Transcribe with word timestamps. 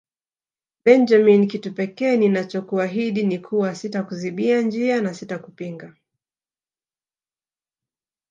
Benjamin 0.85 1.47
kitu 1.47 1.73
pekee 1.73 2.17
ninachokuahidi 2.17 3.23
ni 3.23 3.39
kuwa 3.39 3.75
sitakuzibia 3.75 4.61
njia 4.61 5.01
na 5.01 5.13
sitakupinga 5.13 5.95